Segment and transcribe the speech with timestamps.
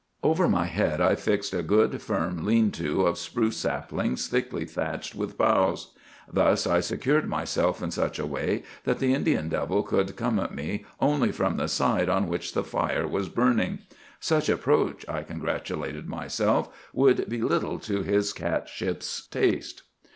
[0.23, 5.13] Over my head I fixed a good, firm 'lean to' of spruce saplings, thickly thatched
[5.13, 5.93] with boughs.
[6.27, 10.55] Thus I secured myself in such a way that the Indian devil could come at
[10.55, 13.77] me only from the side on which the fire was burning.
[14.19, 19.83] Such approach, I congratulated myself, would be little to his Catship's taste.